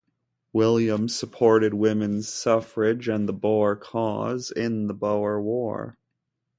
William 0.51 1.07
supported 1.07 1.75
women's 1.75 2.27
suffrage 2.27 3.07
and 3.07 3.29
the 3.29 3.33
Boer 3.33 3.75
cause 3.75 4.49
in 4.49 4.87
the 4.87 4.95
Boer 4.95 5.39
War. 5.39 5.95